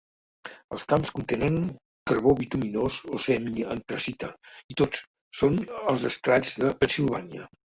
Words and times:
Els 0.75 0.85
camps 0.91 1.11
contenen 1.17 1.59
carbó 2.13 2.33
bituminós 2.39 2.97
o 3.17 3.21
semi-antracita, 3.27 4.31
i 4.75 4.79
tots 4.83 5.05
són 5.43 5.61
als 5.93 6.09
estrats 6.15 6.57
de 6.65 6.75
Pennsilvània. 6.83 7.51